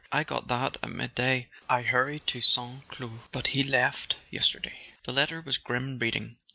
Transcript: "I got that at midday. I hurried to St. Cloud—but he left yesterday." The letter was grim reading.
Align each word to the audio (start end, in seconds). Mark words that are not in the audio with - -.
"I 0.11 0.23
got 0.23 0.47
that 0.47 0.77
at 0.81 0.89
midday. 0.89 1.47
I 1.69 1.83
hurried 1.83 2.25
to 2.25 2.41
St. 2.41 2.87
Cloud—but 2.87 3.45
he 3.49 3.61
left 3.61 4.15
yesterday." 4.31 4.95
The 5.03 5.13
letter 5.13 5.41
was 5.41 5.59
grim 5.59 5.99
reading. 5.99 6.37